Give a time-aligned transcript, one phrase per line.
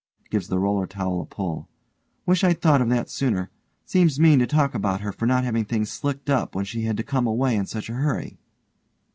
[0.31, 1.69] (gives the roller towel a pull)
[2.25, 3.51] Wish I'd thought of that sooner.
[3.85, 6.97] Seems mean to talk about her for not having things slicked up when she had
[6.97, 8.39] to come away in such a hurry.